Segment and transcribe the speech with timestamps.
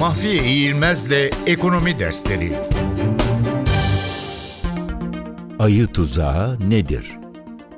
[0.00, 2.52] Mahfiye İğilmez'le Ekonomi Dersleri
[5.58, 7.18] Ayı tuzağı nedir?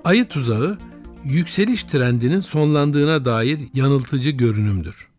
[0.05, 0.79] Ayı tuzağı
[1.25, 5.12] yükseliş trendinin sonlandığına dair yanıltıcı görünümdür.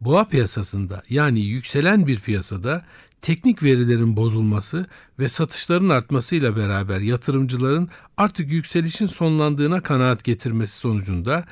[0.00, 2.84] Boğa piyasasında yani yükselen bir piyasada
[3.22, 4.86] teknik verilerin bozulması
[5.18, 11.44] ve satışların artmasıyla beraber yatırımcıların artık yükselişin sonlandığına kanaat getirmesi sonucunda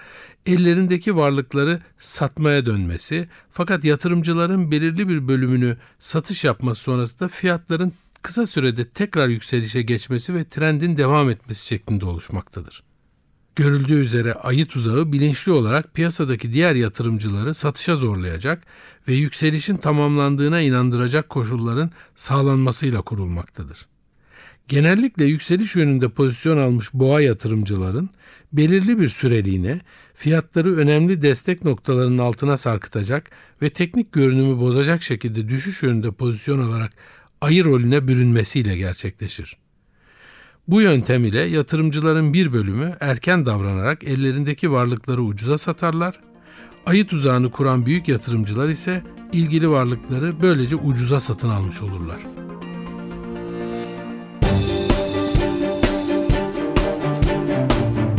[0.47, 8.89] ellerindeki varlıkları satmaya dönmesi fakat yatırımcıların belirli bir bölümünü satış yapması sonrasında fiyatların kısa sürede
[8.89, 12.83] tekrar yükselişe geçmesi ve trendin devam etmesi şeklinde oluşmaktadır.
[13.57, 18.63] Görüldüğü üzere ayı tuzağı bilinçli olarak piyasadaki diğer yatırımcıları satışa zorlayacak
[19.09, 23.87] ve yükselişin tamamlandığına inandıracak koşulların sağlanmasıyla kurulmaktadır.
[24.69, 28.11] Genellikle yükseliş yönünde pozisyon almış boğa yatırımcıların
[28.53, 29.81] belirli bir süreliğine
[30.15, 33.31] fiyatları önemli destek noktalarının altına sarkıtacak
[33.63, 36.93] ve teknik görünümü bozacak şekilde düşüş yönünde pozisyon alarak
[37.41, 39.57] ayı rolüne bürünmesiyle gerçekleşir.
[40.69, 46.21] Bu yöntem ile yatırımcıların bir bölümü erken davranarak ellerindeki varlıkları ucuza satarlar.
[46.87, 52.17] Ayı tuzağını kuran büyük yatırımcılar ise ilgili varlıkları böylece ucuza satın almış olurlar.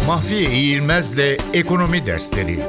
[0.07, 2.59] Mahfiye İğilmez'le Ekonomi Dersleri